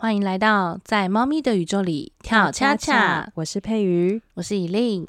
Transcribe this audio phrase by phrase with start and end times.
[0.00, 3.30] 欢迎来到在猫咪的宇宙里跳恰恰。
[3.34, 5.06] 我是佩瑜，我是以令。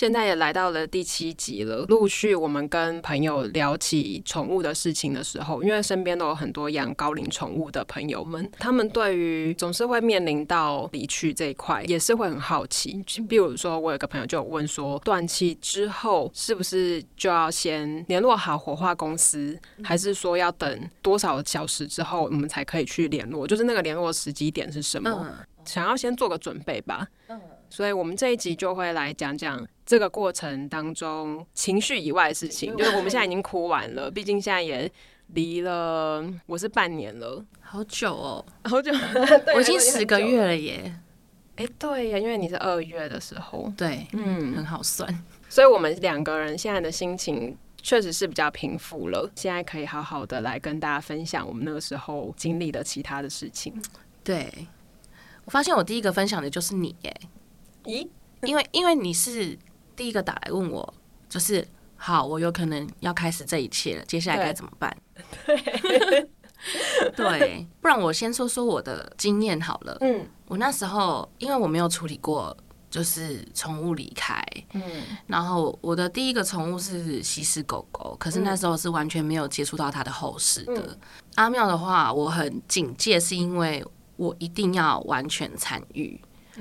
[0.00, 1.84] 现在也来到了第七集了。
[1.90, 13.04] 陆续我们跟朋友聊起宠物的事情的时候，因为身边都有很多养高龄宠物的朋友们，他们对于总是会面临到离去这一块，也是会很好奇。
[13.28, 23.46] 比如说，我有个朋友就有问说，断气之后是不是就要先联络好火化公司，还是说要等多少小时之后我们才可以去联络？
[23.46, 25.26] 就是那个联络时机点是什么？
[25.66, 27.06] 想要先做个准备吧。
[27.70, 32.76] 所以，我们这一集就会来讲讲这个过程当中情绪以外的事情。
[32.76, 34.90] 就是我们现在已经哭完了，毕竟现在也
[35.28, 38.92] 离了，我是半年了，好久哦，好久，
[39.54, 40.92] 我已经十个月了耶。
[41.56, 45.24] 哎，对呀，因为你是二月的时候，对，嗯，很好算。
[45.48, 53.80] 所以我们两个人现在的心情确实是比较平复了，现在可以好好的来跟大家分享我们那个时候经历的其他的事情。
[54.24, 54.66] 对，
[55.44, 57.16] 我发现我第一个分享的就是你耶。
[57.84, 58.08] 咦，
[58.42, 59.58] 因为因为你是
[59.96, 60.94] 第一个打来问我，
[61.28, 64.96] 就是好，我有可能要开始这一切了，接下来该怎么办？
[65.46, 66.30] 对，
[67.16, 69.96] 对，不然我先说说我的经验好了。
[70.00, 72.56] 嗯，我那时候因为我没有处理过，
[72.90, 74.82] 就是宠物离开，嗯，
[75.26, 80.98] 然后我的第一个宠物是西施狗狗，可是那时候是完全没有接触到它的后事的。
[81.36, 83.84] 阿妙的话，我很警戒，是因为
[84.16, 86.20] 我一定要完全参与。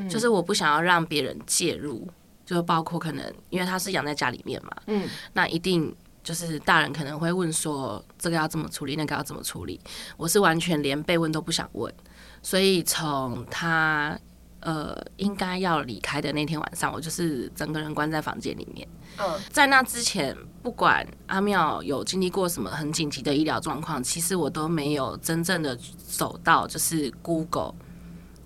[0.10, 2.08] 就是我不想要让别人介入，
[2.46, 9.80] 就包括可能因为他是养在家里面嘛，嗯，那一定就是大人可能会问说这个要怎么处理，那个要怎么处理，
[10.18, 11.94] 我是完全连被问都不想问，
[12.42, 14.18] 所以从他
[14.60, 18.88] 呃应该要离开的那天晚上，我就是整个人关在房间里面。
[19.18, 27.74] 嗯，在那之前，不管阿妙有经历过什么很紧急的医疗状况，其实我都没有真正的走到就是 Google。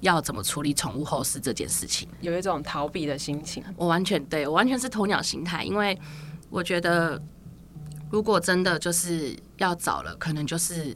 [0.03, 3.63] 要怎么处理宠物后事这件事情，有一种逃避的心情。
[3.77, 5.97] 我完全对我完全是鸵鸟心态，因为
[6.49, 7.19] 我觉得
[8.11, 10.93] 如果真的就是要找了，可能就是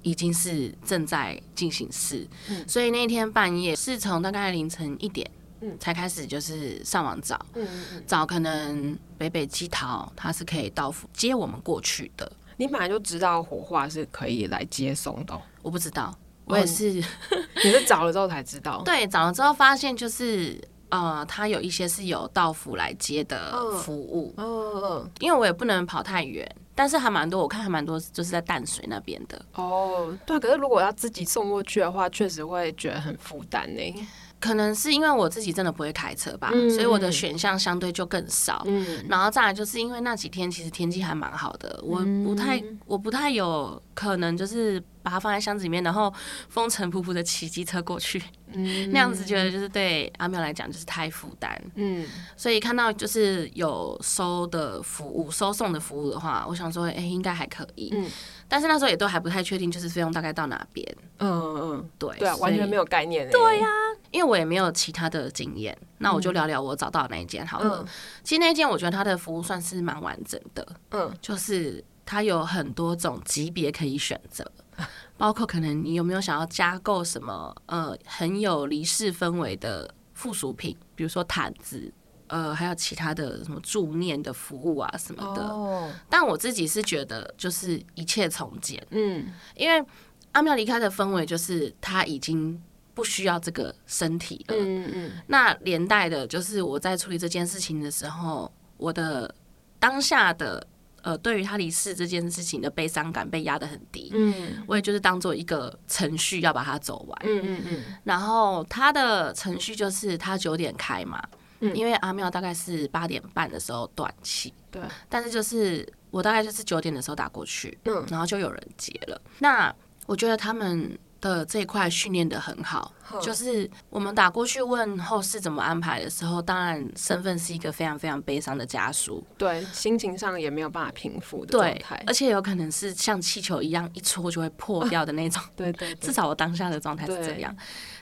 [0.00, 2.26] 已经是正在进行式。
[2.48, 12.32] 嗯，所以那天半夜是从大概凌晨一点，嗯，才开始就是上网找，嗯嗯，找可能北北基桃他是可以到接我们过去的。
[12.56, 16.18] 你本来就知道火化是可以来接送的，我不知道。
[16.50, 18.82] 我也是，你是找了之后才知道。
[18.86, 24.34] 对，找了之后发现就是，呃，他有一些是有到府来接的服务。
[24.36, 29.40] 嗯因为我也不能跑太远，但是还蛮多，我看还蛮多，就是在淡水那边的。
[29.54, 34.06] 哦，对，可是如果要自己送过去的话，确实会觉得很负担呢。
[34.40, 38.62] 可能是因为我自己真的不会开车吧，所以我的选项相对就更少。
[38.66, 46.12] 嗯，然后再来就是因为那几天其实天气还蛮好的，我不太我不太有可能就是把它放在箱子里面，然后
[46.48, 48.22] 风尘仆仆的骑机车过去。
[48.52, 51.56] 嗯， 那样子觉得就是对阿妙来讲就是太负担。
[51.74, 52.04] 嗯，
[52.36, 57.90] 所以看到就是有收的服务、收送的服务的话，我想说，哎，应该还可以。
[57.92, 58.06] 嗯，
[58.50, 60.84] 但是那时候也都还不太确定，就是费用大概到哪边。
[61.18, 63.30] 嗯嗯，对对啊，完全没有概念。
[63.30, 63.66] 对呀，
[64.10, 67.86] 因为我也没有其他的经验，那我就聊聊我找到的那一件好了。
[68.24, 70.66] 其实那一件我觉得它的服务算是蛮完整的。
[70.90, 74.44] 嗯，就是它有很多种级别可以选择。
[75.16, 81.92] 包括可能你有没有想要加购什么呃很有离世氛围的附属品，比如说毯子，
[82.30, 85.42] 呃还有其他的什么助念的服务啊什么的。
[85.42, 85.92] 哦。
[86.08, 89.84] 但我自己是觉得就是一切从简，嗯，因为
[90.32, 92.60] 阿妙离开的氛围就是他已经
[92.94, 95.10] 不需要这个身体了，嗯嗯。
[95.26, 99.34] 那连带的就是我在处理这件事情的时候，我的
[99.78, 100.66] 当下的。
[101.02, 107.84] 呃，对于他离世这件事情的悲伤感被压得很低，嗯，我也就是当做一个程序要把它走完，嗯嗯嗯。
[108.04, 111.18] 然后他的程序就是他九点开嘛，
[111.60, 114.82] 嗯，因为阿妙大概是八点半的时候断气，对。
[115.08, 119.20] 但是就是我大概就是九点的时候打过去，嗯，然后就有人接了。
[119.38, 119.74] 那
[120.06, 120.98] 我觉得他们。
[121.20, 137.54] 的这一块训练的很好，就是我们打过去问后事怎么安排的时候，当然身份是一个非常非常悲伤的家属，对，心情上也没有办法平复的状态，而且有可能是像气球一样一戳就会破掉的那种， 对对，至少我当下的状态是这样。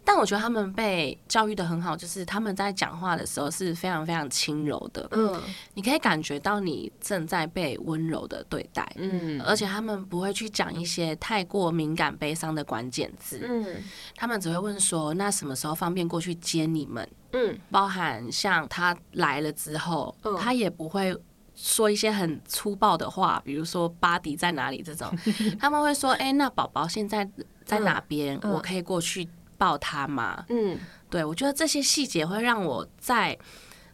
[0.08, 5.38] 但我觉得他们被教育的很好，就是他们在讲话的时候是非常非常轻柔的，嗯，
[5.74, 13.84] 你可以感觉到你正在被温柔的对待，嗯，而且他们不会去讲一些太过敏感、悲伤的关键字，嗯，
[14.16, 17.06] 他们只会问说，那什么时候方便过去接你们？
[17.32, 21.14] 嗯，包含像他来了之后，他也不会
[21.54, 25.14] 说一些很粗暴的话，比如说巴迪在哪里这种，
[25.60, 27.28] 他们会说：“哎，那宝宝现在
[27.66, 28.40] 在哪边？
[28.44, 29.28] 我可以过去
[29.58, 30.78] 抱他吗？”嗯，
[31.10, 33.36] 对，我觉得这些细节会让我在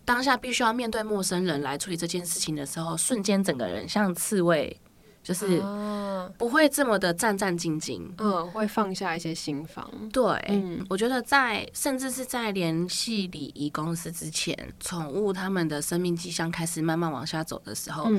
[0.05, 4.78] 当下必须要面对陌生人来处理这件事情的时候，瞬间整个人像刺猬。
[5.25, 5.58] 就是
[6.37, 9.90] 不会这么的战战兢兢，嗯，会放下一些心防。
[10.12, 18.10] 对，嗯，我觉得在甚至是在联系礼仪公司之前，宠物他们的生命迹象开始慢慢往下走的时候。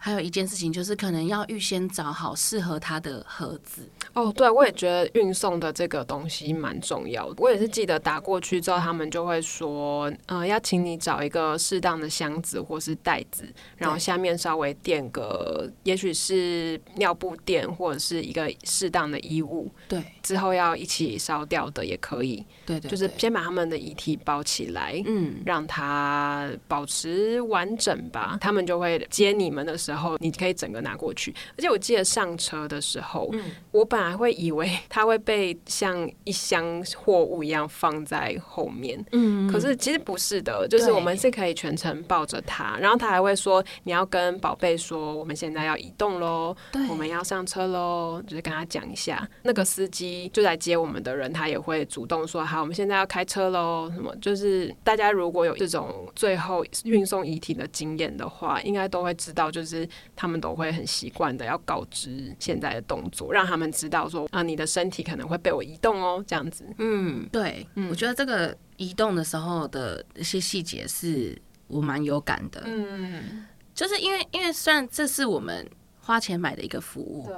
[0.00, 3.88] 还有一件事情就是，可能要预先找好适合他的盒子。
[4.14, 7.34] 哦，对，我也觉得运送的这个东西蛮重要的。
[7.38, 13.44] 我也是记得打过去之后，他们就会说，呃，要请你找一个适当的箱子或是袋子，
[13.76, 19.70] 然后下面稍微垫个，也许是尿布垫或者是一个适当的衣物。
[19.86, 22.44] 对，之后要一起烧掉的也可以。
[22.66, 28.38] 对对，就是先把他们的遗体包起来，嗯，让它保持完整吧。
[28.40, 30.00] 他们就会接你们的时候。
[30.00, 33.30] 然后你可以整个拿过去，而且我记得上车的时候，
[33.70, 46.56] 我本来会以为它会被像一箱货物一样放在后面，嗯，可是其实不是的，就是我们是可以全程抱着它，然后他还会说你要跟宝贝说我们现在要移动喽，
[46.88, 49.28] 我们要上车喽，就是跟他讲一下。
[49.42, 59.79] 那个司机就来接我们的人，他也会主动说好，我们现在要开车喽，什么就是大家如果有这种最后运送遗体的经验的话，应该都会知道，就是。
[60.16, 66.64] 他们都会很习惯的要告知现在的动作，让他们知道说啊，你的身体可能会被我移动哦，这样子。
[66.78, 72.62] 嗯，对，我觉得这个移动的时候的一些细节是我蛮有感的。
[72.64, 75.68] 嗯，就是因为因为虽然这是我们
[76.00, 77.36] 花钱买的一个服务，对，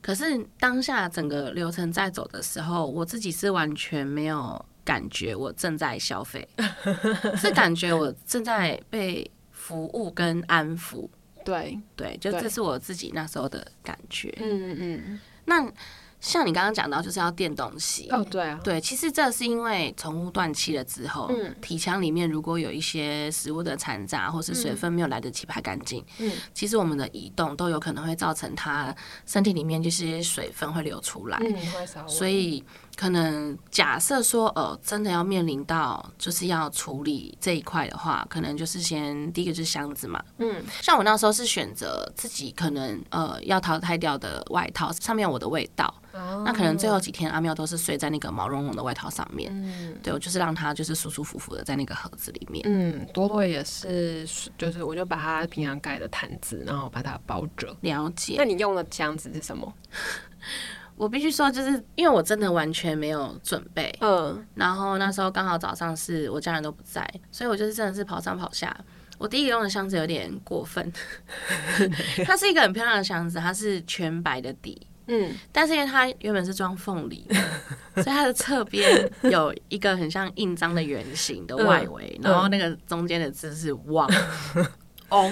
[0.00, 6.46] 可是当下整个流程在走的时候，我自己是完全没有感觉我正在消费，
[7.36, 11.08] 是感觉我正在被服务跟安抚。
[11.44, 14.32] 对对，就这是我自己那时候的感觉。
[14.40, 15.72] 嗯嗯嗯，那
[16.20, 18.08] 像你刚刚讲到，就是要垫东西。
[18.10, 28.94] 哦，对啊，对，其实这是因为宠物断气了之后，嗯，体腔里面如果有一些食物的残渣，或是水分没有来得及排干净，嗯，其实我们的移动都有可能会造成它
[29.26, 31.40] 身体里面这些水分会流出来，
[32.06, 32.64] 所以。
[32.96, 45.92] 可能假设说，呃，真的要面临到就是要处理这一块的话，可能就是先第一个就是箱子嘛，嗯，像我那时候是选择自己可能呃要淘汰掉的外套，上面有我的味道，
[46.44, 54.28] 那可能最后几天阿喵都是睡在那个毛茸茸的外套上面，嗯，对我就是让它就是舒舒服服的在那个盒子里面，嗯，多多也是，
[54.58, 58.34] 就是我就把它平常盖的毯子，然后把它包着，了解。
[58.36, 59.72] 那你用的箱子是什么？
[60.96, 68.76] 我必须说，就是因为我真的完全没有准备，嗯，然后那时候刚好早上是我家人都不在，所以我就是真的是跑上跑下。
[69.18, 70.92] 我第一个用的箱子有点过分，
[72.24, 77.24] 它是一个很漂亮的箱子，它是全白的底，嗯，但是因为它原本是装凤梨，
[77.94, 84.10] 所以它的侧边有一个很像印章的圆形的外围，然后那个中间的字是“旺”。
[85.12, 85.30] 哦，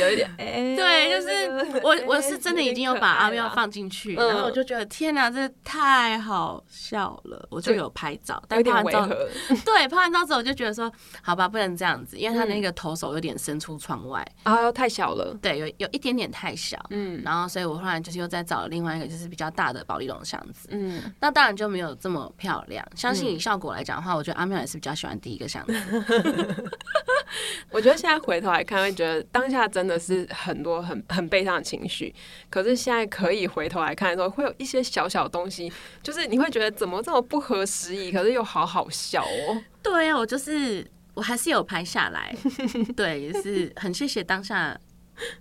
[0.00, 9.06] 有一点， 对，就是我，我是真的已经有把阿妙放进去，然后我就觉得天哪，这太好笑了，我就有拍照，但拍完照，
[9.64, 10.92] 对，拍完照之后我就觉得说，
[11.22, 25.74] 好吧，不能这样子，因为他那个头手有点伸出窗外，啊，太小了，对，有有一点点太小，嗯，然后所以我后来就是又再找了另外一个就是比较大的保利龙箱子，嗯，那当然就没有这么漂亮，相信以效果来讲的话，我觉得阿妙也是比较喜欢第一个箱子，
[27.70, 28.95] 我觉得现在回头来看。
[28.96, 32.12] 觉得当下真的是很多很很悲伤的情绪，
[32.50, 35.70] 可是现在可以回头来看的时候，会有一些小小东西，
[36.02, 39.62] 就是你会觉得怎么这么不合时宜，可是又好好笑哦。
[39.82, 40.84] 对啊，我就是
[41.14, 42.34] 我还是有拍下来，
[42.96, 44.76] 对，也是很谢谢当下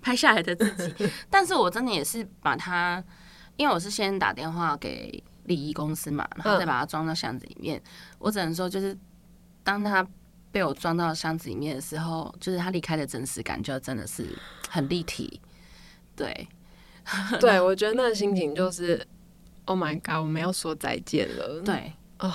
[0.02, 1.10] 拍下来的自己。
[1.32, 3.04] 但是我真的也是把它，
[3.56, 7.82] 因为我是先打电话给礼仪公司嘛，然后再把它装到箱子里面。
[8.20, 8.96] 我只能说，就是
[9.64, 10.06] 当他。
[10.56, 14.26] 被我装到箱子里面的时候，就是他离开的真实感，就真的是
[14.70, 15.42] 很立体。
[16.16, 16.48] 对，
[17.42, 19.06] 对我觉得那个心情就是
[19.66, 21.60] ，Oh my God，我们要说再见了。
[21.60, 22.34] 对啊，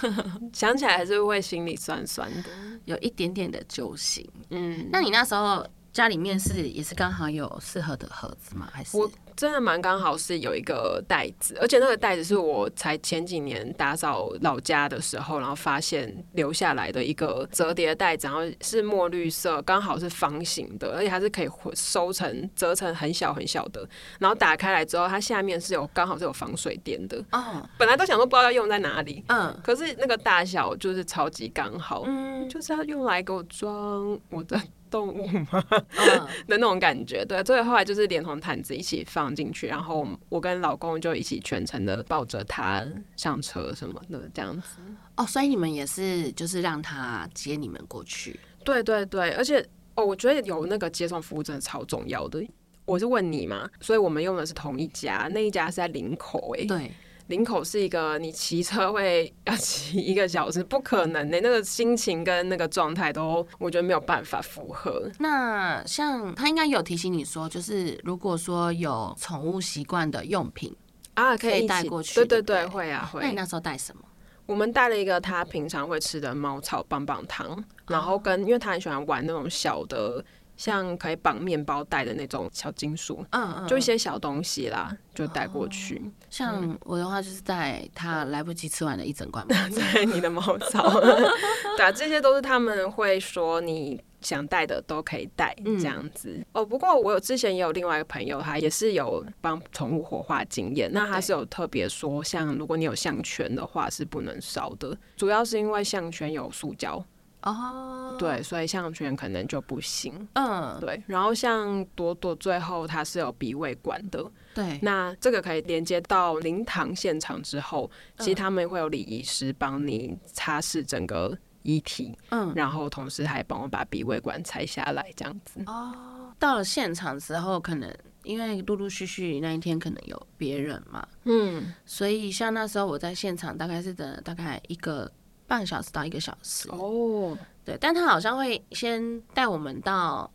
[0.54, 2.48] 想起来还是会心里酸酸的，
[2.86, 4.26] 有一点点的揪心。
[4.48, 8.70] 嗯，那你那时候家里面是也是刚好有适合的盒子吗？
[8.72, 8.96] 还是？
[9.40, 23.88] 真的蛮刚好是有一个袋子，而且那个袋子是我才前几年打扫老家的时候，然后发现留下来的一个折叠袋子，然后是墨绿色，刚好是方形的，而且还是可以收成折成很小很小的。
[24.18, 27.16] 然后打开来之后，它下面是有刚好是有防水垫的。
[27.32, 35.64] 哦，本来都想说不知道要用在哪里，嗯，可是那个大小就是超级刚好，嗯，就是要用来给我装我的动物吗？
[36.46, 37.24] 的那种感觉。
[37.24, 42.84] 对，所以后来就是连同毯子一起放进去，然后我跟老公就一起全程的抱着他
[43.16, 44.78] 上车什么的这样子。
[45.16, 48.38] 哦，所以你们也是就是让他接你们过去？
[48.64, 52.44] 对对对，而且哦，我觉得有那个接送服务真的超重要的。
[52.84, 56.64] 我是问你嘛，所以我们用的是同一家，那一家是在林口哎。
[56.64, 56.90] 对。
[57.30, 65.08] 林口是一个你骑车会要骑一个小时，不可能的， 那个心情跟那个状态都，我觉得没有办法符合。
[65.20, 70.74] 那像他应该有提醒你说，就是如果说有宠物习惯的用品
[71.14, 72.16] 啊，可以带过去。
[72.16, 73.20] 对对对，会啊会。
[73.22, 74.02] 那你那时候带什么？
[74.46, 80.24] 我们带了一个他平常会吃的猫草棒棒糖，然后跟因为他很喜欢玩那种小的。
[80.60, 86.02] 像可以绑面包袋的那种小金属，嗯嗯，就一些小东西啦，就带过去。
[86.28, 91.00] 像我的话，就是带他来不及吃完的一整罐， 对，你的猫草，
[91.78, 96.38] 对啊，这些都是他们会说你想带的都可以带这样子。
[96.52, 107.02] 哦，不过我有之前也有另外一个朋友，他也是有帮宠物火化经验，那他是有特别说，像如果你有项圈的话是不能烧的，主要是因为项圈有塑胶。
[107.42, 110.28] 哦，对，所以项圈可能就不行。
[110.34, 111.02] 嗯，对。
[111.06, 114.78] 然后像朵朵最后它是有鼻胃管的，对。
[114.82, 125.62] 那这个可以连接到灵堂现场之后，其实他们会有礼仪师帮你擦拭整个遗体，嗯，然后同时还帮我把鼻胃管拆下来，这样子。
[125.66, 127.90] 哦，到了现场之后，可能
[128.24, 135.10] 因为陆陆续续那一天可能有别人嘛，嗯，所以像那时候我在现场大概是等了大概一个。
[135.50, 140.30] 半个小时到一个小时哦，对，但他好像会先带我们到，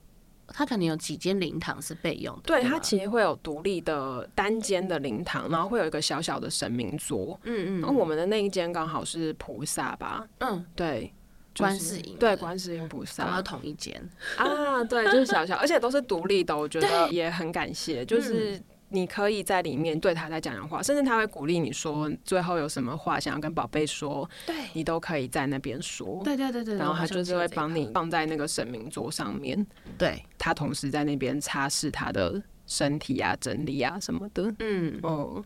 [0.50, 11.14] 他可能有几间灵堂是备用的，对他其实会有独立的单间的灵堂，然后会有一个小小的神明桌，嗯嗯，然后我们的那一间刚好是菩萨吧，嗯，对，
[11.58, 18.62] 观世音，对，观世音菩萨，然后同一间啊，对，就是小小，而且都是独立的，我觉得也很感谢，就是。
[18.96, 26.22] 你可以在里面对他在讲讲话，甚至他会鼓励你说最后有什么话想要跟宝贝说，对你都可以在那边说。
[26.24, 34.54] 对对对对，然后他就是会帮你放在那个神明桌上面，对他同时在那边擦拭他的身体啊、整理啊什么的。
[34.60, 35.44] 嗯哦，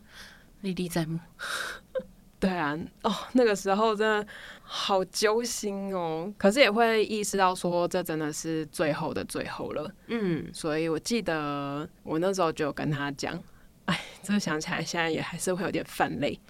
[0.60, 1.18] 历历在目。
[2.40, 4.26] 对啊，哦，那个时候真的
[4.62, 6.32] 好揪心哦。
[6.38, 9.92] 可是也会意识到说，这真的是最后的最后了。
[10.06, 13.38] 嗯，所以我记得我那时候就跟他讲，
[13.84, 16.40] 哎，这想起来现在也还是会有点泛泪。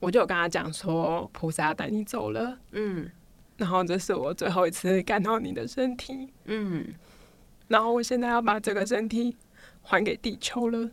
[0.00, 3.08] 我就有跟他讲说，菩萨带你走了，嗯，
[3.56, 6.92] 然后这是我最后一次看到你的身体，嗯，
[7.68, 9.36] 然后我现在要把这个身体
[9.82, 10.90] 还给地球了。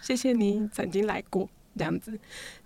[0.00, 1.48] 谢谢你曾经来过。
[1.76, 2.18] 这样子，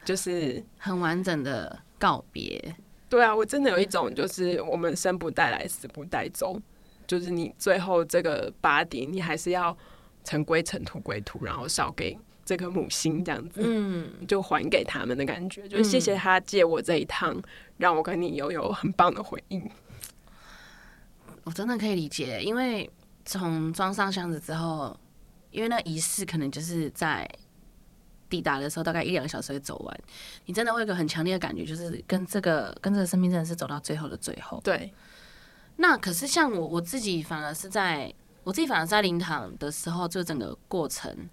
[0.05, 2.75] 就是很完整的告别。
[3.09, 6.61] 对啊，我真的有一种，就是我们生不带来，死不带走。
[7.07, 9.75] 就是你最后这个巴迪，你还是要
[10.25, 15.67] 尘归尘，土归土，然后烧给这颗母星，这样子，嗯，就还给他们的感觉。
[15.67, 17.35] 就是谢谢他借我这一趟，
[17.79, 19.63] 让我跟你拥有很棒的回忆。
[21.45, 22.91] 我真的可以理解，因为
[23.25, 24.95] 从装上箱子之后，
[25.51, 27.27] 因为那仪式可能就是在。
[28.29, 30.01] 抵达的时候大概一两个小时会走完，
[30.47, 34.61] 你真的会有一个很强烈的感觉，就是跟这个跟这个生命真的是走到最后的最后。
[34.63, 34.93] 对，
[35.77, 38.13] 那可是像我我自己反而是在
[38.45, 41.29] 我自己反而在灵堂的时候，就整个过程。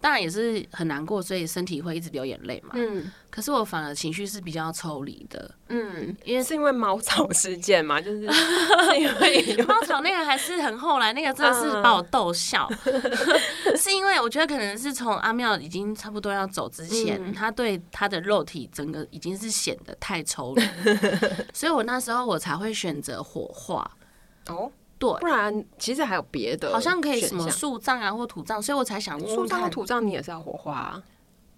[0.00, 2.70] 当然也是很难过，所以身体会一直流眼泪嘛。
[2.74, 5.50] 嗯，可是我反而情绪是比较抽离的。
[5.68, 8.20] 嗯，因为是因为猫草事件嘛， 就 是
[8.98, 12.70] 因为猫草那个还是很后来，那个真的是把我逗笑。
[13.76, 20.62] 是因为我觉得可能是从阿妙已经差不多要走之前，他对他的肉体整个已经是显得太抽离，
[21.52, 23.90] 所以我那时候我才会选择火化。
[24.48, 24.70] 哦。
[24.98, 31.02] 对，不然其实还有别的，好像可以什么树葬啊或土葬，所以我才想树葬和土葬你也是要火化。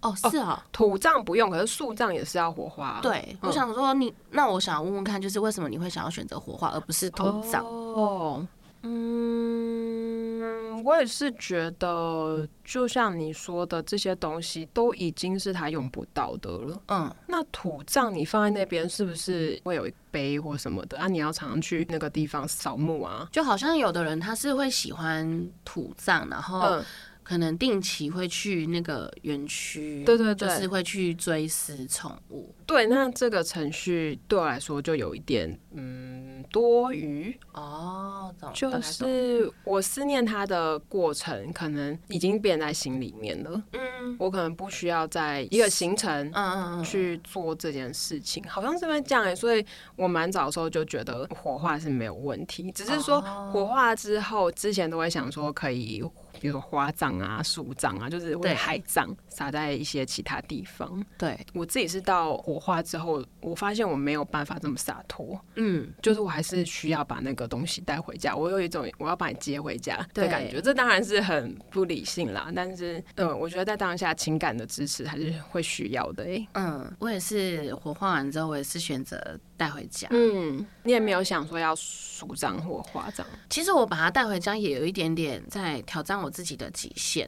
[0.01, 2.99] 哦，是啊，土葬不用，可是树葬也是要火化。
[3.01, 7.65] 对，我想说你，那我想问问看，就是为什么你会想要选择火化而不是土葬？
[7.65, 8.47] 哦，
[8.81, 10.41] 嗯，
[10.83, 16.81] 我也是觉得，就像你说的，这些东西都已经是他用不到的了。
[16.87, 21.07] 嗯，那土葬你放在那边，是不是会有一碑或什么的啊？
[21.07, 23.27] 你要常常去那个地方扫墓啊？
[23.31, 26.81] 就好像有的人他是会喜欢土葬，然后。
[27.21, 32.51] 可能定期会去那个园区，对对对，就是会去追思宠物。
[32.69, 43.59] 对，那这个程序对我来说就有一点嗯多余哦，就是我思念他的过程，可能已经变在心里面了。
[43.73, 53.19] 嗯，我可能不需要在一个行程，嗯嗯嗯，去做这件事情，好像是因为这样哎，所以我蛮早的时候就觉得火化是没有问题，只是说
[53.51, 56.03] 火化之后，之前都会想说可以。
[56.39, 61.03] 比如说花葬啊、树葬啊，就是会海葬撒在一些其他地方。
[61.17, 65.39] 对我自己是到火化之后，我发现我没有办法这么洒脱。
[65.55, 68.35] 嗯，就是我还是需要把那个东西带回家。
[68.35, 70.59] 我有一种我要把你接回家的感觉。
[70.59, 76.23] 这当然是很不理性啦，但是嗯，我觉得在当下情感的支持还是会需要的。
[76.23, 80.07] 哎，嗯，我也是火化完之后，我也是选择带回家。
[80.11, 83.25] 嗯，你也没有想说要树葬或花葬。
[83.49, 86.27] 其实我把它带回家也有一点点在挑战我。
[86.29, 87.27] 自己的极限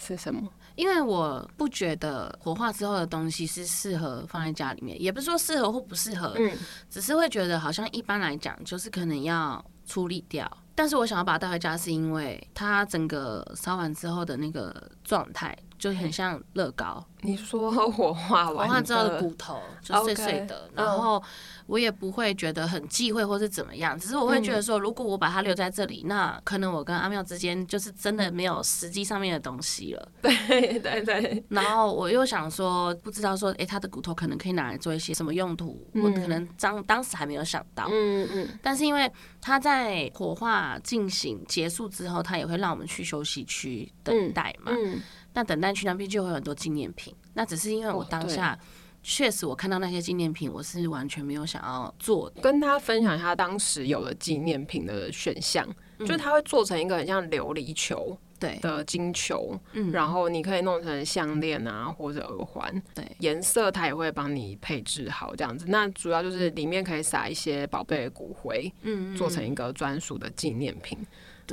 [0.00, 0.48] 是什么？
[0.76, 6.50] 因为我不觉得火化之后的东西是适合放在家里面，也不是说适合或不适合，嗯，
[6.88, 10.50] 只是会觉得好像一般来讲就是可能要处理掉。
[10.74, 15.54] 但是我想要把它带回家，是因为它整个烧完之后的那个状态。
[15.80, 17.04] 就很像乐高。
[17.22, 21.22] 你说火化完，火化之后的骨头就碎碎的，然后
[21.66, 30.08] 我也不会觉得很忌讳或是怎么样，只是我会觉得说，如果我把它留在这里，那可能我跟阿妙之间就是真的没有实际上面的东西了。
[30.22, 31.44] 对对对。
[31.48, 35.86] 然后我又想说，不知道说，哎，他的骨头可能可以拿来做一些什么用途？
[35.94, 37.86] 我可能当当时还没有想到。
[37.90, 38.48] 嗯嗯。
[38.62, 39.10] 但是因为
[39.42, 44.72] 他在火化进行结束之后，他也会让我们去休息区等待嘛。
[44.74, 45.00] 嗯。
[45.32, 48.58] 那等待区那边就会有很多纪念品，那只是因为我当下
[49.02, 52.30] 确实我看到那些纪念品，我是完全没有想要做。
[52.42, 55.66] 跟他分享一下当时有的纪念品的选项，
[56.00, 58.58] 就是他会做成一个很像琉璃球对。
[58.60, 65.64] 的金球，嗯，然后你可以弄成项链啊或者耳环，对，颜色他也会帮你配置好这样子。
[65.68, 70.98] 那主要就是里面可以撒一些宝贝的骨灰，嗯，做成一个专属的纪念品。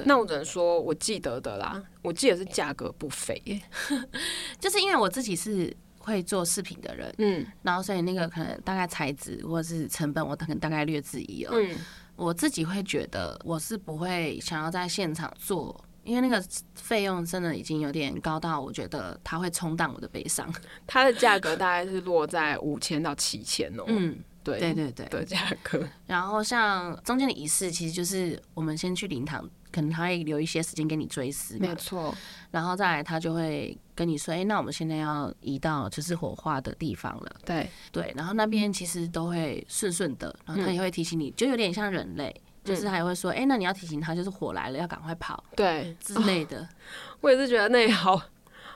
[0.05, 3.41] 那我只能说，我记得的啦，我记得是价格不菲，
[4.59, 11.53] 就是因为我自己是会做饰品的人，嗯，然后所以那个可能大概材质或者是成本，我可能大概略知一二。
[11.55, 11.75] 嗯，
[12.15, 16.43] 我自己会觉得我是不会想要在现场做，因为那个
[16.75, 20.53] 费用真的已经有点高到我觉得它会冲淡我的悲伤。
[20.87, 23.83] 它的价格大概是落在五千到七千哦。
[23.87, 24.17] 嗯。
[24.47, 32.13] 对对对的价格， 然后像中间的仪式，其实就是我们先去灵堂，可能他会留一些时间给你追思，没错。
[32.51, 46.67] 然后再来，他就会跟你说：“哎，那我们现在要移到就是火化的地方了。”对对，然后那边其实都会顺顺的，然后他也会提醒你，就有点像人类，就是还会说：“哎，那你要提醒他，就是火来了，要赶快跑。”对之类的。
[47.21, 48.21] 我也是觉得那好。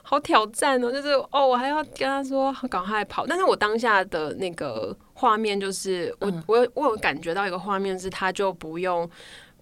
[0.04, 9.08] 好挑战哦，就是哦，我还要跟他说赶快跑，但是我当下的那个画面就是我我我有感觉到一个画面是，他就不用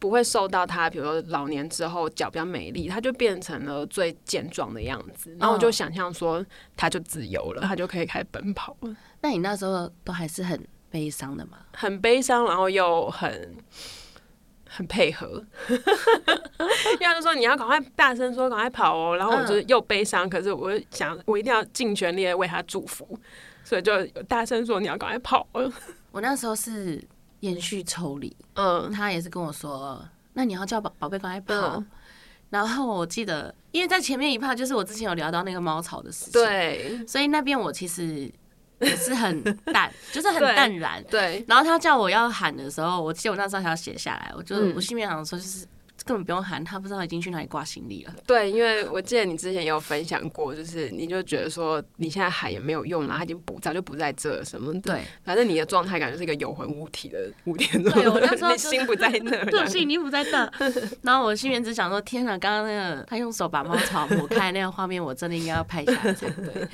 [0.01, 6.45] 不会受到他，比如说老年之后脚比较美丽，他就变成了最健壮的样子，然后我就想象说
[6.77, 8.97] 他就自由了，他就可以开始奔跑了。
[9.21, 11.59] 那你那时候都还是很悲伤的吗？
[11.75, 13.55] 很悲伤，然后又很。
[14.73, 15.45] 很配合，
[17.01, 23.19] 要是说你要赶快大声说赶快跑哦，然后我就又悲伤，可是我想我一定要尽全力为他祝福，
[23.65, 25.45] 所以就大声说你要赶快跑。
[26.13, 27.03] 我那时候是
[27.41, 31.83] 延续抽离，嗯，他也是跟我说，那你要叫宝宝贝赶快跑。
[32.49, 38.31] 然后我记得，因为在前面一趴就是我之前有聊到那个猫草的事情，对，所以那边我其实。
[38.83, 39.43] 也是很
[39.75, 41.05] 淡， 就是很淡然。
[41.11, 41.45] 对。
[41.47, 44.33] 然后他叫我要喊的时候，我记得我那时候还要写下来。
[44.35, 45.67] 我就我心里面想说，就是。
[46.05, 48.15] 根本不用喊，他不知道已经去哪里挂行李了。
[48.27, 54.73] 对，因为我记得你之前也有分享过，就是你就觉得说你现在喊也没有用了，他已经不早就不在这什么。
[54.81, 60.51] 对，反正你的状态感觉是一个有魂无体的五点钟对，我那时候心不在那，对，心已经不在那。
[61.03, 66.67] 然后我心里面只想说：天哪，刚刚那个他用手把猫草抹开那个画面，我真的应该要拍下来才对。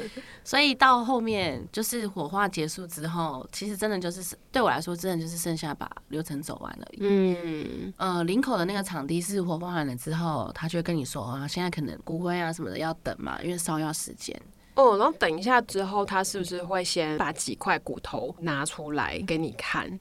[0.44, 6.86] 所以到后面就是火化结束之后，其实真的就是对我来说，真的就是剩下把流程走完了。
[7.00, 9.15] 嗯，呃，林口的那个场地。
[9.20, 14.40] 是火化完了之后，他就会跟你说啊，现在可能骨灰啊什么的要等嘛，因为烧要时间。
[14.74, 19.98] 哦，然后等一下之后，他是不是会先把几块骨头拿出来给你看？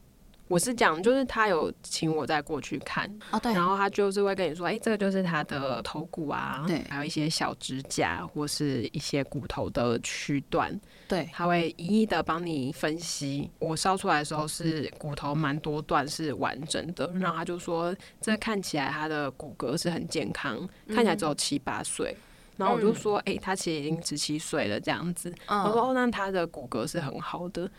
[0.47, 13.49] 我是讲，就是他有请我再过去看哦，对，然后他就是会跟你说，哎，这个就是他的头骨啊，对，还有一些小指甲或是一些骨头的区段，对，他会一一的帮你分析。
[13.57, 22.15] 我烧出来的时候是骨头蛮多段是完整的，然后他就说，这看起来他的骨骼是很健康，看起来只有七八岁。
[22.57, 25.33] 然后我就说，哎，他其实已经十七岁了这样子。
[25.47, 27.69] 我说，哦，那他的骨骼是很好的。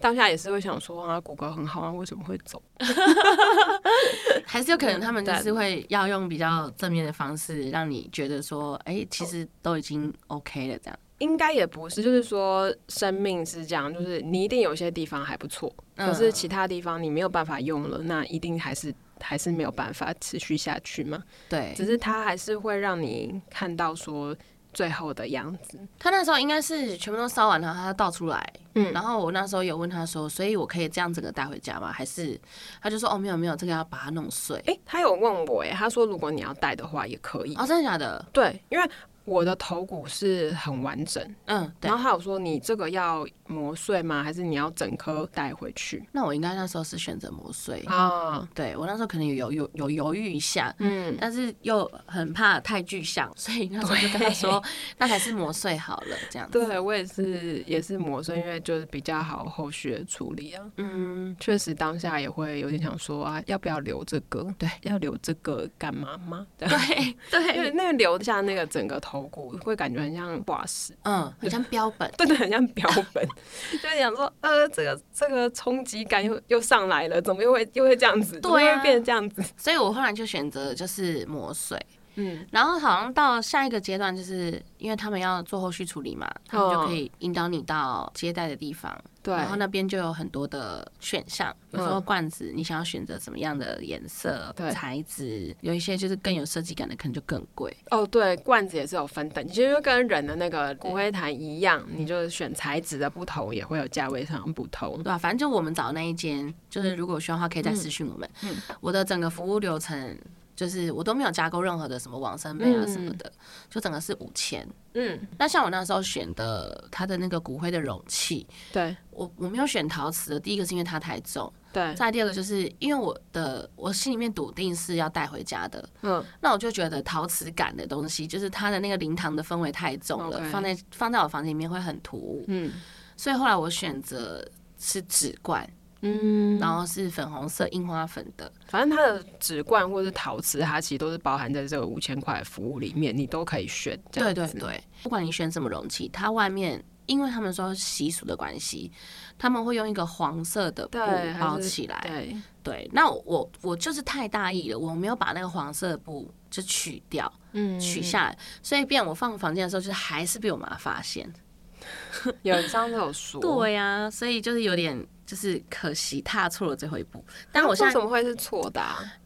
[0.00, 2.62] 当下也是会想说啊，骨骼很好啊，为什么会走？
[4.44, 10.98] 还是有可能他们就是会要用比较正面的方式，让你觉得说，哎，其实都已经 OK 了这样。
[11.18, 21.22] 应该也不是，就是说生命是这样，就是你一定有些地方还不错，可是其他地方你没有办法用了，那一定还是还是没有办法持续下去嘛。
[21.48, 24.36] 对，只是它还是会让你看到说。
[24.76, 28.52] 最后的样子，他那时候应该是全部都烧完了，他倒出来。
[28.74, 31.90] 嗯，然后我那时候有问他说，所以我可以这样整个带回家吗？
[31.90, 32.38] 还是
[32.82, 34.62] 他就说哦，没有没有，这个要把它弄碎。
[34.66, 37.54] 哎，他有问我，哎，他说如果你要带的话也可以。
[37.54, 38.22] 哦，真的假的？
[38.34, 38.90] 对，因为。
[39.26, 44.22] 我的头骨是很完整，嗯，然后他有说你这个要磨碎吗？
[44.22, 46.08] 还是你要整颗带回去？
[46.12, 48.48] 那我应该那时候是选择磨碎啊。
[48.54, 54.62] 对我那时候可能有有有犹豫一下，嗯，但是又很怕太具象，所以那时候就跟他说，
[54.96, 56.48] 那还是磨碎好了，这样。
[56.52, 60.64] 对我也是也是磨碎，因为就是比较好后续的处理啊。
[60.76, 64.46] 嗯，确实当下也会有点想说啊，要不要留这个？
[64.56, 66.46] 对，要留这个干嘛吗？
[66.56, 66.68] 对
[67.28, 69.15] 对，因为那个留下那个整个头。
[69.22, 73.26] 会感觉很像化石，嗯，很像标本，对对很像标本，
[73.82, 78.40] 就是想说，呃，这个这个冲击感又又上来了，怎么又会又会这样子？
[78.40, 79.42] 对，会变成这样子。
[79.56, 81.78] 所以我后来就选择就是磨碎。
[82.16, 97.74] 嗯，然后好像到下一个阶段，就是因为他们要做后续处理嘛，他们就可以引导你到接待的地方，对，然后那边就有很多的选项，比如说罐子你想要选择什么样的颜色、材质，有一些就是更有设计感的，可能就更贵。
[97.90, 105.18] 哦，对，罐子也是有分等，其实跟人的那个骨灰坛一样，你就选材质的不同，也会有价位上不同，对吧？
[105.18, 108.28] 反正就我们找的那一间，就是如果需要的话，可以再私讯我们。
[108.42, 110.18] 嗯，我的整个服务流程。
[110.56, 113.30] 就是我都没有加购任何的什么往生杯啊什么的，
[113.70, 114.66] 就整个是五千。
[114.94, 121.94] 嗯，那像我那时候选的它的那个骨灰的容器，对我我没有选陶瓷的，第一个是因为它太重，对。
[121.94, 126.24] 再第二个就是因为我的我心里面笃定是要带回家的，嗯。
[126.40, 132.72] 那我就觉得陶瓷感的东西，就是它的那个灵堂的氛围太重了，放在放在我房间里面会很突兀，嗯。
[133.18, 134.42] 所以后来我选择
[134.78, 135.68] 是纸罐。
[136.06, 143.98] 嗯，然后是粉红色印花粉的，反正它的纸罐或者是陶瓷，它其实都是包含在这个五千块服务里面，你都可以选。
[144.10, 148.90] 对对对，不管你选什么容器，它外面，因为他们说习俗的关系，
[149.38, 150.98] 他们会用一个黄色的布
[151.40, 151.98] 包起来。
[152.06, 161.32] 对对，那我我就是太大意了，我没有把那个黄色的布就取掉，嗯，取下来，所以变我放房间的时候，就是还是被我妈发现。
[162.42, 165.06] 有人上次有说，对呀，所以就是有点。
[165.26, 168.80] 就是可惜踏错了最后一步，但我现在怎么会是错的？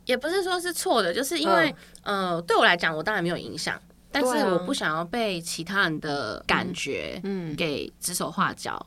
[0.06, 3.78] 也不是说是错的，就是因为呃，对我来讲，我当然没有影响，
[4.10, 8.84] 但是我不想要被其他人的感觉嗯给指手画脚，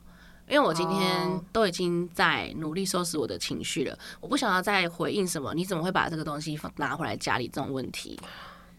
[0.49, 8.19] 因为我今天都已经在努力收拾我的情绪了，我不想要再回应什么，你怎么会把这个东西拿回来家里这种问题，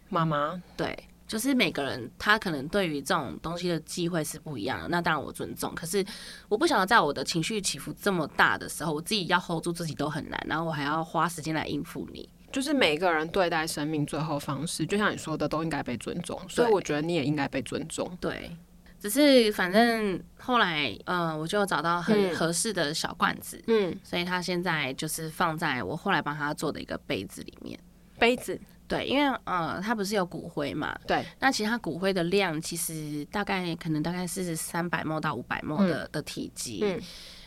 [0.09, 1.09] 妈妈对。
[1.27, 5.75] 就是每个人他可能对于这种东西的忌讳是不一样的，那当然我尊重。
[5.75, 6.05] 可是
[6.49, 12.29] 我不想要在我的情绪起伏这么大的时候，我自己要 hold 住自己都很难，然后我还要花时间来应付你。
[12.53, 16.39] 就是每个人对待生命最后方式，就像你说的，都应该被尊重。
[16.49, 18.17] 所以我觉得你也应该被尊重。
[18.21, 18.57] 对，
[19.01, 27.77] 只是反正后来，嗯，我就找到很合适的小罐子，嗯，所以他现在就是放在我后来帮他做的一个杯子里面，
[28.21, 28.61] 杯子。
[28.87, 30.95] 对，因为呃，它不是有骨灰嘛？
[31.07, 31.25] 对。
[31.41, 36.81] 那其实它骨灰的量其实大概可能大概是三百沫到五百沫的的体积。
[36.83, 37.01] 嗯。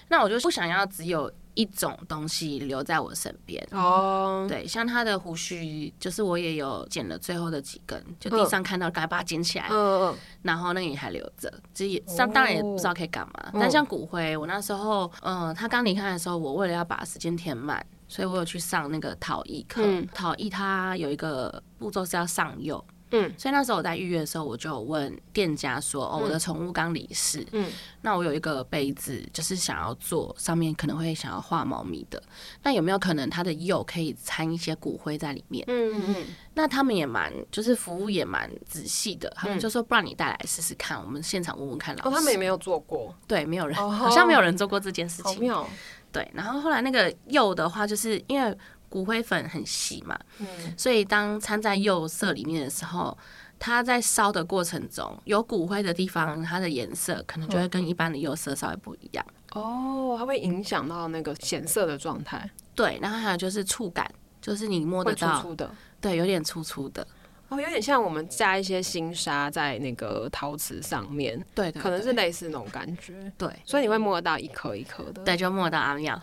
[0.09, 3.61] 那我就不想要只有一种东西留在我身边。
[3.71, 4.45] 哦。
[4.47, 9.67] 对，像他的胡须，就是我也有剪了最后的几根，就地上看到，赶快把它捡起来。
[9.69, 10.15] 嗯嗯。
[10.43, 13.51] 然后那个也还留着，这也上当然也不知道可以干嘛。
[13.53, 17.85] 但像骨灰，我那时候，嗯，他刚离开的时候，我为了要把时间填满。
[18.07, 27.69] 所以我有去上那个陶艺课，陶艺它有一个步骤是要上釉，嗯，所以那时候我在预约的时候，我就问店家说：“哦，我的宠物刚离世，嗯，
[28.01, 32.21] 那我有一个杯子，就是想要做上面可能会想要画猫咪的，
[32.63, 35.63] 那有没有可能它的釉可以掺一些骨灰在里面？
[35.67, 36.03] 嗯嗯。
[36.07, 41.95] 嗯，那他们也蛮就是服务也蛮仔细的，他们就说不然你带来试试看，我们现场问问看。
[41.97, 45.39] 哦，他们也没有做过，对，没有人，好像没有人做过这件事情。
[45.39, 45.67] 妙。
[46.11, 48.57] 对，然后后来那个釉的话，就是因为
[48.89, 53.15] 骨灰粉很细嘛，嗯，所以当掺在釉色里面的时候，
[53.59, 59.25] 它在烧的过程中，有骨灰的地方，它的颜色可能就会跟一般的釉色稍微不一样。
[59.51, 62.49] 哦，它会影响到那个显色的状态。
[62.73, 64.09] 对，然后还有就是触感，
[64.41, 67.05] 就是你摸得到，粗粗的，对，有点粗粗的。
[67.49, 73.13] 哦，有点像我们加一些新沙在那个陶瓷上面，对，可能是类似那种感觉。
[73.37, 76.19] 对，所以你会摸得到一颗一颗的，对，就摸得到阿妙，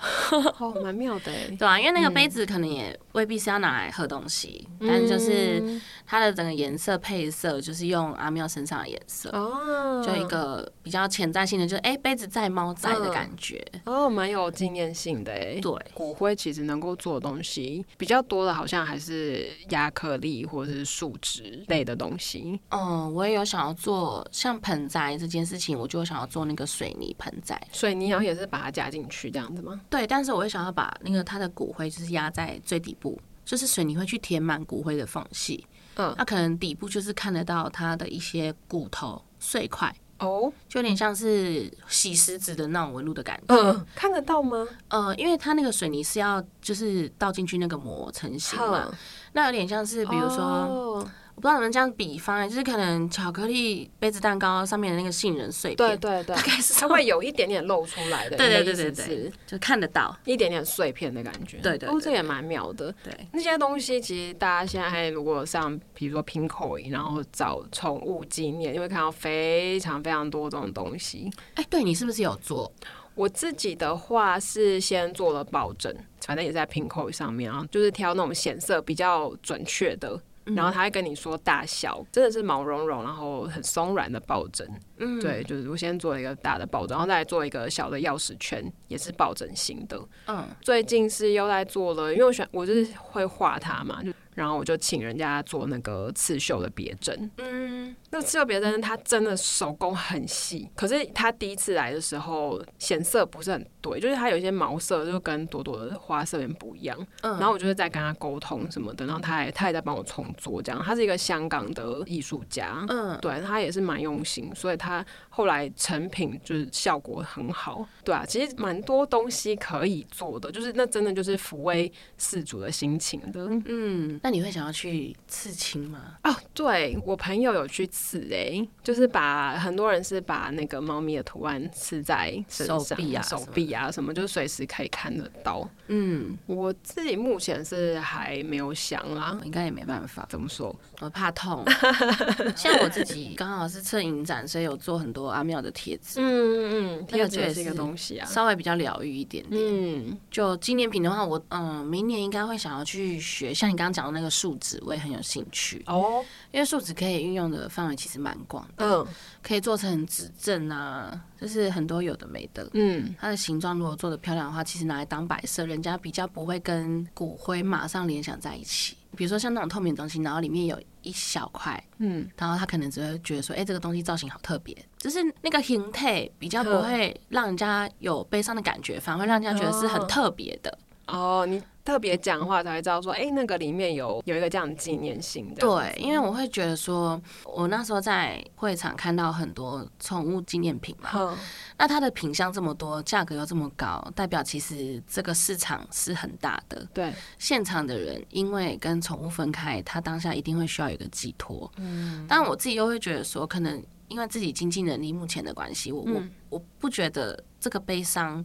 [0.58, 21.94] 哦，蛮妙的， 对啊，因为那个杯子可能也未必是要拿来喝东西，但是就是它的整个颜色配色就是用阿妙身上的颜色，哦，就一个比较潜在性的，就是哎，杯子在猫在的感觉，哦，蛮有纪念性的，哎，对，骨灰其实能够做的东西比较多的，好像还是亚克力或者是树脂类的。
[21.94, 27.56] 东西，嗯，我也有想要做像盆栽这件事情，我就想要做那个水泥盆栽。
[27.70, 29.80] 水泥然后也是把它加进去这样子吗？
[29.88, 35.64] 对，但是我会想要把那个它的骨灰就是压在最底部，就是水泥会去填满骨灰的缝隙。
[35.94, 39.94] 嗯，那可能底部就是看得到它的一些骨头碎块
[40.24, 43.54] 哦，就有点像是洗石子的那种纹路的感觉。
[43.54, 44.66] 嗯，看得到吗？
[44.88, 48.90] 呃，因为它那个水泥是要就是倒进去那个膜成型嘛，
[49.32, 51.06] 那有点像是比如说。
[51.36, 56.36] 我不知道能不能这样比方，就是可能巧克力杯子蛋糕上面的那个杏仁碎片，对对对，
[56.78, 62.94] 它会有一点点露出来的，对对对对对，就看得到一点点碎片的感觉，对对，哦，这也蛮妙的。
[63.02, 71.30] 对，那些东西其实大家现在如果上，比如说 Pinkoi，然后找宠物纪念，你会看到非常非常多这种东西。
[71.54, 72.72] 哎，对你是不是有做？
[73.16, 80.20] 我自己的话是先做了抱枕，反正也在 Pinkoi 上面啊，就是挑那种显色比较准确的。
[80.44, 84.68] 然后他会跟你说大小，真的是毛茸茸，然后很松软的抱枕。
[84.98, 90.00] 嗯，对，就是我先做一个大的抱枕，然后再做一个小的钥匙圈，也是抱枕型的。
[90.26, 94.12] 嗯，最近是又在做了，因为我选我就是会画它嘛，就。
[94.34, 124.18] 然后我就请人家做那个刺绣的别针，嗯，那刺绣别针它真的手工很细，可是他第一次来的时候显色不是很对，就是它有一些毛色就跟朵朵的花色有点不一样，嗯，然后我就是在跟他沟通什么的，然后他也他也在帮我重做，这样他是一个香港的艺术家，嗯，对他也是蛮用心，所以他后来成品就是效果很好，对啊，其实蛮多东西可以做的，就是那真的就是抚慰事主的心情的，嗯。
[124.24, 126.16] 那你会想要去刺青吗？
[126.24, 135.68] 哦，对我朋友有去刺诶，就是把很多人是把那个猫咪的图案刺在手臂啊、手臂啊什么，就随时可以看得到。
[135.88, 140.26] 嗯，我自己目前是还没有想啦，应该也没办法。
[140.30, 140.74] 怎么说？
[141.04, 141.62] 我怕痛。
[142.56, 146.18] 像我自己刚好是测影展，所以有做很多阿妙的贴纸。
[146.18, 149.62] 嗯嗯嗯，贴纸也是一个东西啊，稍微比较疗愈一点点。
[149.62, 154.14] 嗯，就纪念品的话，我嗯，明年应该会想要去学，像你刚刚讲的。
[154.14, 159.06] 那个树脂我也很有兴趣哦，因为树脂可以运用的范围其实蛮广的，嗯，
[159.42, 168.96] 可以做成指正啊，就是很多有的没的，嗯，它的形状如果做的漂亮的话，其实拿来当摆设，人家比较不会跟骨灰马上联想在一起。
[169.14, 180.78] 比如说像那种透明东西，然后里面有一小块，嗯，然后他可能只会觉得说，哎，这个东西造型好特别，就是那个形态比较不会让人家有悲伤的感觉，反而会让人家觉得是很特别的。
[181.06, 181.62] 哦，你。
[181.84, 185.60] 特别讲话才会知道说，哎，那个里面有有一个这样纪念性的。
[185.60, 191.36] 对，因为我会觉得说，我那时候在会场看到很多宠物纪念品嘛，
[191.76, 196.88] 那它的品相这么多，价格又这么高，代表其实这个市场是很大的。
[196.94, 201.70] 对，现场的人因为跟宠物分开，他当下一定会需要有一个寄托。
[201.76, 208.42] 嗯，但我自己又会觉得说，可能因为自己经济能力目前的关系，我我我不觉得这个悲伤。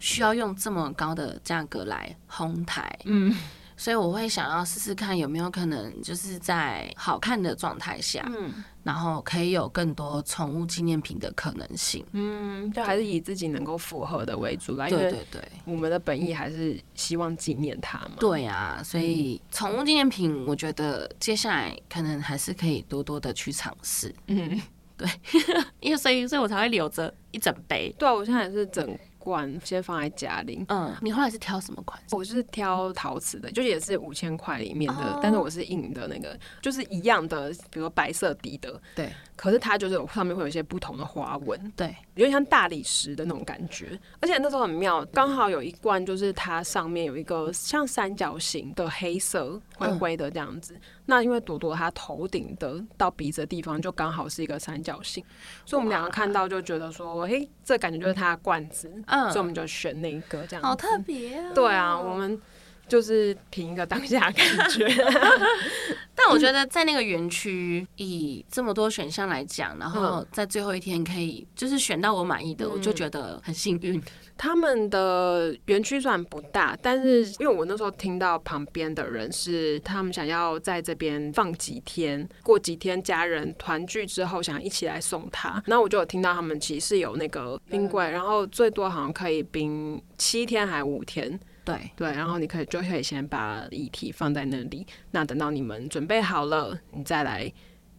[0.00, 3.32] 需要用这么高的价格来哄抬，嗯，
[3.76, 24.58] 所以我会想要试试看有没有可能，就是在好看的状态下，嗯，然后可以有更多宠物纪念品的可能性，嗯，就还是以自己能够符合的为主来，对对对，我们的本意还是希望纪念它嘛，对啊，所以宠物纪念品，我觉得接下来可能还是可以多多的去尝试，嗯，
[24.96, 25.06] 对，
[25.80, 28.98] 因为所以所以我才会留着一整杯，对啊，我现在也是整。
[29.20, 30.64] 罐先放在家里。
[30.68, 32.02] 嗯，你后来是挑什么款？
[32.10, 38.80] 我是挑陶瓷的，就也是五千块里面的，但是我是印的那个，就是一样的，比如白色底的。
[38.96, 39.12] 对。
[39.36, 43.98] 可是它就是上面会有一些不同的花纹，对，有点像大理石的那种感觉。
[44.20, 50.78] 而且那时候很妙，刚好有一罐就是它上面有一个像三角形的黑色灰灰的这样子。
[51.06, 55.24] 那因为朵朵她头顶的到鼻子的地方就刚好是一个三角形，
[55.64, 60.62] 所以我们两个看到就觉得说，嘿，这感觉就是它的罐子，嗯，所以我们就选那个这样。
[60.62, 61.52] 好特别啊！
[61.54, 62.40] 对啊，我们。
[62.90, 64.86] 就是凭一个当下感觉。
[66.14, 73.98] 但我觉得在那个园区，以这么多选项来讲，然后在最后一天可以就是选到我满意的，我就觉得很幸运。
[74.36, 85.62] 他们的园区虽然不大，但是因为我那时候听到旁边的人是他们想要在这边放几天，过几天家人团聚之后，想一起来送他。
[85.66, 91.40] 那我就有听到他们其实有那个冰柜，然后最多好像可以冰七天还五天。
[91.64, 97.52] 对对，然后你可以就可以先把遗体放在那里，那等到你们准备好了，你再来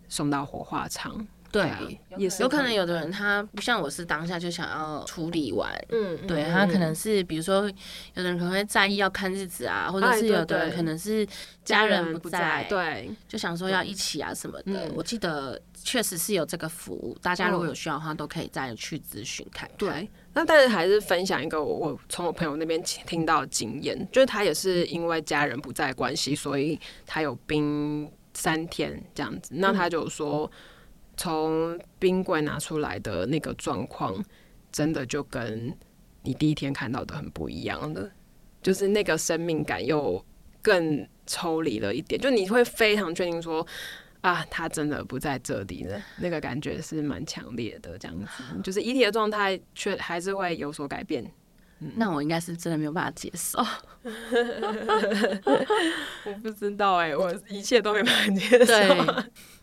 [0.08, 1.26] 送到火化场。
[1.52, 7.70] 对，也是有可能有的人他不像我是当下就想要处理完，嗯，对他可能是比如说
[8.14, 11.28] 有的人可能会在意要看日子啊，或者是有的人可能是
[11.66, 14.90] 家人不在，对，就想说要一起啊什么的。
[14.96, 19.70] 我记得确实是有这个服务，大家如果有需要的话，都可以再去咨询看。
[19.78, 30.50] 对，那但是还是分享一个我从我朋友那边听到的经验，就是他也是因为家人不在关系，所以他有冰三天这样子，那他就说。
[31.22, 34.26] 从冰柜拿出来的那个状况，
[34.72, 35.72] 真的就跟
[36.24, 38.12] 你第一天看到的很不一样的，
[38.64, 40.26] 就是那个生命感又
[40.64, 43.64] 更抽离了一点，就你会非常确定说
[44.22, 48.28] 啊，他真的不在这里了，那个感觉是蛮强烈的，这样子，
[48.64, 51.32] 就是遗体的状态却还是会有所改变。
[51.96, 53.58] 那我应该是真的没有办法接受，
[56.26, 58.74] 我不知道哎，我一切都没办法接受。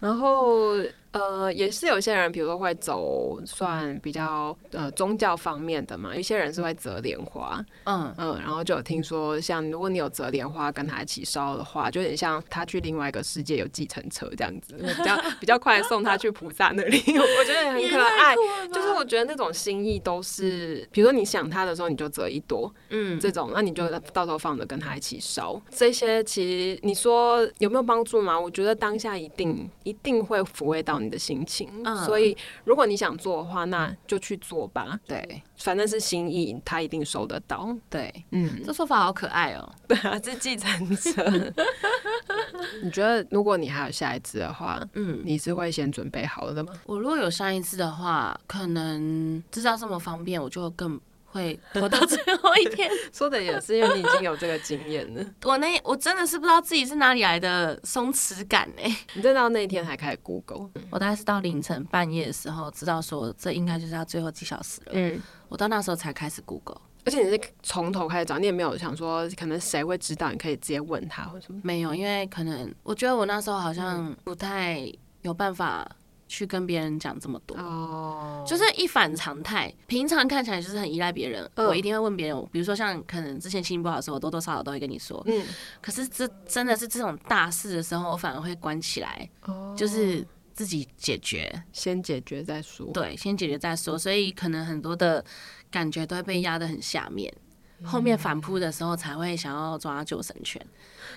[0.01, 0.77] 然后。
[1.11, 18.37] 呃，也是有些人，比如说会走算比较呃宗教方面的嘛，有些人是会折莲花，嗯嗯，然后就有听说，像如果你有折莲花跟他一起烧的话，就有点像他去另外一个世界有计程车这样子， 比较比较快送他去菩萨那里， 我觉得很可爱。
[18.71, 25.61] 就是我觉得那种心意都是，比如说你想他的时候，你就折一朵，嗯，这种，那你就到时候放着跟他一起烧。
[25.71, 26.43] 这些其
[26.75, 28.39] 实你说有没有帮助吗？
[28.39, 30.99] 我觉得当下一定一定会抚慰到。
[30.99, 31.71] 你的心情，
[32.05, 34.99] 所以如果你想做的话，那就去做吧。
[35.07, 37.73] 对，反正是心意，他一定收得到。
[37.89, 39.73] 对，嗯，这说法好可爱哦。
[39.87, 41.55] 对啊，这继承者。
[42.83, 46.73] 你觉得如果你还有下一次的话，嗯，你是会先准备好了的吗？
[46.87, 51.01] 我如果有上一次的话，可能知道这么方便，我就更。
[51.31, 55.25] 会拖到最后一天， 说的也是，因为你已经有这个经验了。
[55.45, 58.97] 我那我真的是不知道自己是哪里来的松弛感哎！
[59.15, 64.93] 你真到那一天还开始 Google，我大概是到凌晨半夜的时候知道说这应该就是要最后几小时了。
[64.93, 71.61] 嗯，我到那时候才开始 Google，而且你是从头开始找，你也没有想说可能谁会知道，你可以直接问他或什么？
[71.63, 74.91] 没有，因为可能我觉得我那时候好像不太
[75.23, 75.87] 有办法。
[76.29, 79.75] 去跟别人讲这么多，哦，就是一反常态。
[79.87, 82.49] 平常看起来就是很依赖别人，我一定会问别人。
[82.53, 85.21] 比如说像可能之前心情不好的时候，我多多少少都会跟你说。
[85.27, 85.43] 嗯，
[85.81, 89.29] 可是这真的是这种大事的时候，我反而会关起来，
[89.75, 92.87] 就是自己解决，先解决再说。
[92.93, 93.99] 对，先解决再说。
[93.99, 95.25] 所以可能很多的
[95.71, 97.33] 感觉都会被压得很下面，
[97.83, 100.61] 后面反扑的时候才会想要抓救生圈。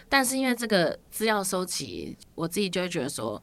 [0.08, 3.42] 但是因为这个资料收集，我自己就会觉得说。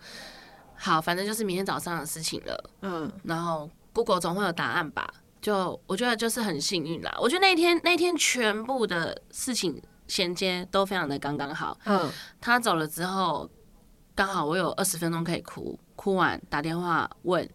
[0.79, 2.71] 好，反正就是明天早上的事情了。
[2.83, 5.13] 嗯，然后 Google 总会有答案吧？
[5.41, 7.17] 就我觉得就是很幸运啦。
[7.21, 11.79] 我觉得那天那天全部的事情衔接都非常的刚刚好。
[11.85, 12.11] 嗯，
[12.41, 13.49] 他走了之后，
[14.15, 17.49] 刚好我有二十分钟可以哭，哭完打电话问。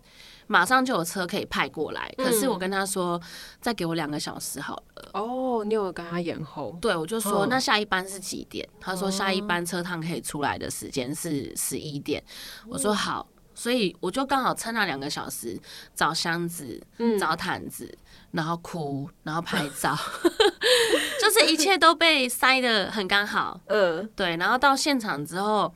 [0.47, 3.19] 马上就有车可以派过来，可是我跟他说
[3.61, 5.09] 再给我两个小时好了。
[5.13, 6.77] 哦，你有跟他延后？
[6.81, 8.67] 对，我就说那下一班是几点？
[8.79, 12.23] 他说下一班车趟可以出来的时间是十一点。
[12.67, 15.59] 我说好，所以我就刚好趁那两个小时
[15.95, 16.81] 找箱子、
[17.19, 17.95] 找毯子，
[18.31, 19.95] 然后哭，然后拍照，
[21.21, 23.59] 就是一切都被塞的很刚好。
[23.67, 25.73] 嗯，对，然后到现场之后，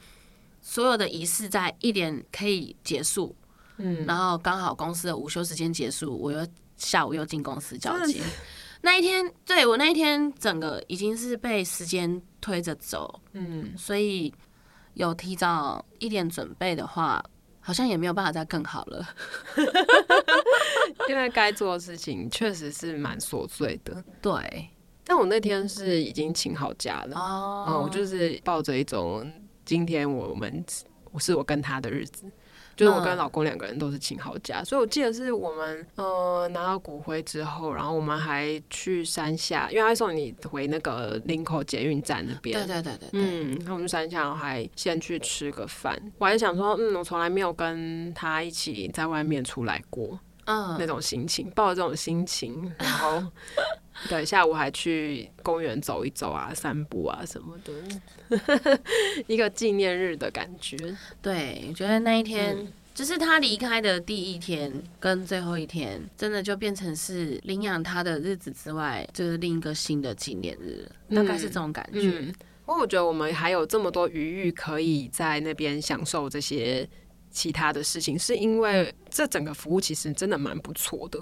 [0.61, 3.35] 所有的仪式在一点可以结束。
[3.77, 8.21] 嗯，然后刚好公司的午休时间结束，我又下午又进公司交接。
[8.81, 14.33] 那一天，对我那一天整个已经是被时间推着走，嗯，所以
[14.93, 17.23] 有提早一点准备的话，
[17.59, 19.07] 好像也没有办法再更好了。
[21.09, 24.69] 因为该做的事情确实是蛮琐碎的，对。
[25.03, 29.25] 但我那天是已经请好假了，哦，我就是抱着一种
[29.65, 30.63] 今天我们
[31.11, 32.29] 我是我跟他的日子。
[32.77, 42.55] 就是我跟老公两个人都是请好假，所以我记得是我们呃拿到骨灰之后，然后我们还去山下，因为他送你回那个林口捷运站那边。
[42.55, 45.99] 对对对对，嗯，那我们山下还先去吃个饭。
[46.19, 53.23] 我还想说，嗯，我从来没有跟他一起在外面出来过，嗯，那种心情，抱着这种心情，然后
[54.09, 58.79] 对，下午还去公园走一走啊，散步啊什么的，
[59.27, 60.77] 一个纪念日的感觉。
[61.21, 62.67] 对，我觉得那一天。
[62.93, 72.01] 就是他离开的第一天跟最后一天，真的就变成是领养他的日子之外，就是另一个新的纪念日，大概是这种感觉。
[72.01, 72.33] 因
[72.65, 76.89] 为我觉得我们还有这么多余裕可以在那边享受这些
[77.29, 81.21] 其他的事情，是因为这整个服务其实真的蛮不错的。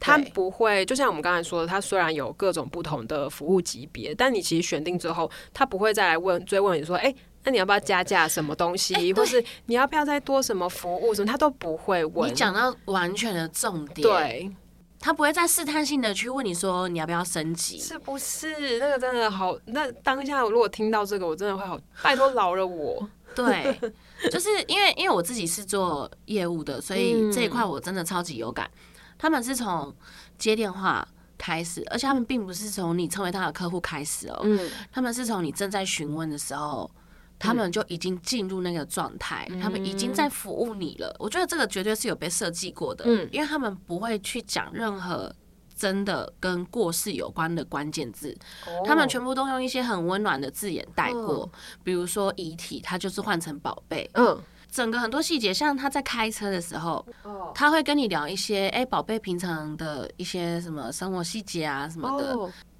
[0.00, 7.14] 他不会，就像我们刚才说的，他虽然有各种不同的服务级别，但你其实选定之后，他不会再来问追问你说，哎。
[7.44, 12.28] 那你要不要加价什么东西，或是你要不要再多什么服务什么，他都不会问。
[12.28, 14.50] 你讲到完全的重点，对，
[14.98, 18.78] 他不会再试探性的去问你说你要不要升级，是不是？
[18.80, 23.08] 那个真的好，那当下如果听到这个，我真的会好，拜托饶了我。
[23.34, 23.78] 对，
[24.30, 28.68] 就是因为因为我自己是做业务的，所以这一块我真的超级有感。
[29.18, 29.94] 他们是从
[30.38, 31.06] 接电话
[31.36, 36.90] 开始，而且他们并不是从你成为他的客户开始哦，嗯，他们是从你正在询问的时候。
[37.40, 41.14] 他们就已经进入那个状态，他们已经在服务你了。
[41.20, 45.32] 我觉得这个绝对是有被设计过的，因为他们不会去讲任何
[45.72, 48.36] 真的跟过世有关的关键字，
[48.84, 51.48] 他们全部都用一些很温暖的字眼带过。
[51.84, 54.10] 比如说遗体，他就是换成宝贝。
[54.14, 54.36] 嗯，
[54.70, 57.04] 整个很多细节，像他在开车的时候，
[57.54, 62.36] 他会跟你聊一些，哎，宝贝平常的一些什么生活细节啊什么的。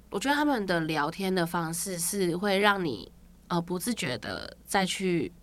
[0.09, 3.11] 我觉得他们的聊天的方式是会让你。
[3.51, 5.33] 呃，不自觉的再去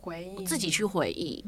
[0.00, 1.40] 回忆，自己去回忆，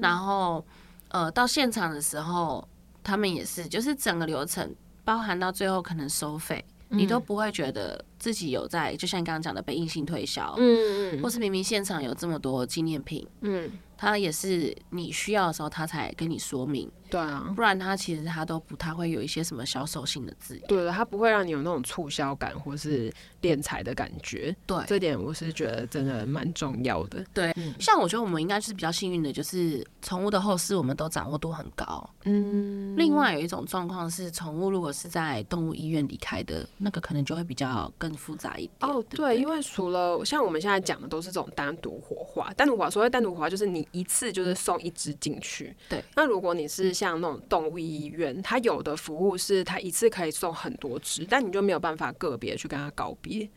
[0.00, 0.64] 然后
[1.08, 2.64] 呃，到现场的时候，
[3.02, 4.72] 他们也是，就是整个流程，
[5.04, 13.70] 包含到最后可能收费，你都不会觉得自己有在，就像你刚刚讲的被硬性推销，嗯嗯，或是明明现场有这么多纪念品，嗯。
[14.00, 16.88] 他也是你需要的时候，他才跟你说明。
[17.10, 20.64] 对啊，不然他其实他都不太会有一些什么销售性的字眼。
[20.68, 23.12] 对的，他不会让你有那种促销感或是
[23.42, 24.54] 敛财的感觉。
[24.66, 27.24] 对，这点我是觉得真的蛮重要的。
[27.34, 32.08] 对，像我觉得我们应该是比较幸运的，就是宠物的后事我们都掌握度很高。
[32.22, 32.94] 嗯。
[32.96, 38.90] 另外有一种状况是，宠物如果是在动物医院离开的，那个可能就会比较更复杂一点。
[38.90, 43.86] 哦，对，因为除了像我们现在讲的都是这种单独火化，单独火化，所谓单独火化就是你。
[43.90, 45.74] 一次就是送一只进去。
[45.88, 53.48] 对，那如果你是像那种动物医院，它有的服务是它一次可以送很多只，但你就没有办法个别去跟它告别。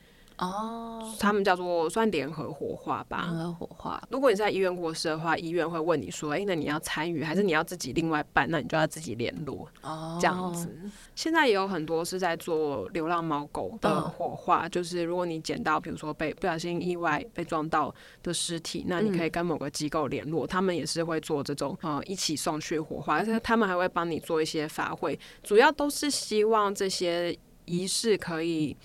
[0.42, 3.28] 哦，他们叫做算联合火化吧。
[3.30, 4.02] 联合火化。
[4.10, 8.50] 如果你在医院过世的话，医院会问你说：“哎，那你要参与，还是你要自己另外办？
[8.50, 10.68] 那你就要自己联络。”哦，这样子。
[11.14, 28.76] 现在也有很多是在做流浪猫狗的火化，就是如果你捡到，比如说被不小心意外被撞到的尸体，那你可以跟某个机构联络，他们也是会做这种呃一起送去火化，而且他们还会帮你做一些法会，主要都是希望这些仪式可以。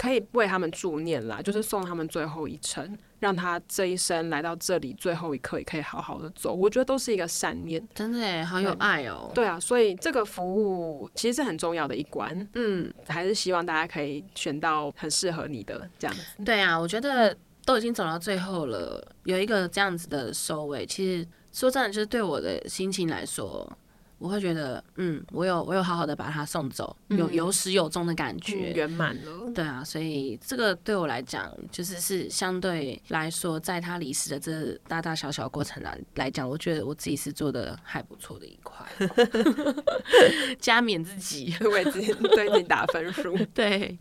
[0.00, 6.54] 可以为他们助念啦，就是送他们最后一程，让他这一生来到这里最后一刻也可以好好的走。
[6.54, 9.30] 我觉得都是一个善念，真的好有爱哦。
[9.34, 12.48] 对啊，所以这个服务其实是很重要的一关。
[12.54, 16.16] 嗯，还是希望大家可以选到很适合你的这样。
[16.46, 17.36] 对啊，我觉得
[17.66, 23.70] 都已经走到最后了，有一个这样子的收尾，其实说真的，就是对我的心情来说。
[24.20, 29.50] 我会觉得，嗯，我有我有好好的把它送走，有有始有终的感觉，圆满了。
[29.54, 38.86] 对啊，所以这个对我来讲，就是是相对来说，在他离世的这大大小小过程来来讲，我觉得我自己是做的还不错的一块，
[40.60, 43.34] 加冕自己，为自己对自己打分数。
[43.54, 43.96] 对，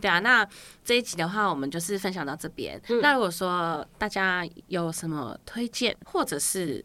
[0.00, 0.20] 对啊。
[0.20, 0.46] 那
[0.84, 2.80] 这一集的话，我们就是分享到这边。
[3.00, 6.84] 那如果说大家有什么推荐，或者是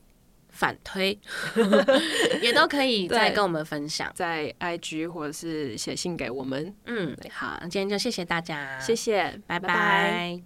[0.58, 1.18] 反推
[2.42, 4.12] 也都可以再跟我们分享。
[4.16, 6.74] 在 ig 或者是写信给我们。
[6.86, 8.80] 嗯好今天就谢谢大家。
[8.80, 10.42] 谢谢拜拜。